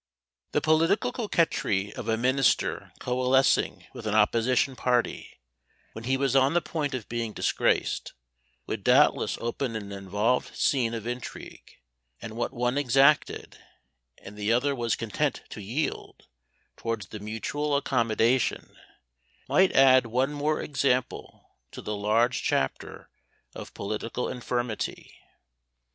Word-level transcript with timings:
The 0.53 0.61
political 0.61 1.11
coquetry 1.11 1.93
of 1.93 2.07
a 2.09 2.17
minister 2.17 2.91
coalescing 2.99 3.85
with 3.93 4.07
an 4.07 4.15
opposition 4.15 4.75
party, 4.75 5.39
when 5.93 6.05
he 6.05 6.17
was 6.17 6.35
on 6.35 6.55
the 6.55 6.59
point 6.61 6.95
of 6.95 7.07
being 7.07 7.33
disgraced, 7.33 8.13
would 8.65 8.83
doubtless 8.83 9.37
open 9.39 9.75
an 9.75 9.91
involved 9.91 10.55
scene 10.55 10.95
of 10.95 11.05
intrigue; 11.05 11.73
and 12.19 12.35
what 12.35 12.51
one 12.51 12.79
exacted, 12.79 13.59
and 14.17 14.35
the 14.35 14.51
other 14.51 14.73
was 14.73 14.95
content 14.95 15.43
to 15.49 15.61
yield, 15.61 16.25
towards 16.77 17.09
the 17.09 17.19
mutual 17.19 17.77
accommodation, 17.77 18.77
might 19.47 19.71
add 19.71 20.07
one 20.07 20.33
more 20.33 20.61
example 20.63 21.47
to 21.71 21.79
the 21.79 21.95
large 21.95 22.41
chapter 22.41 23.11
of 23.53 23.75
political 23.75 24.27
infirmity. 24.27 25.13